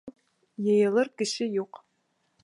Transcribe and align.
—Йыйылыр 0.67 1.09
кеше 1.17 1.47
юҡ. 1.59 1.83